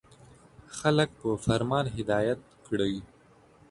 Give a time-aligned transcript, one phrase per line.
[0.77, 2.95] •خلک په فرمان هدایت کړئ.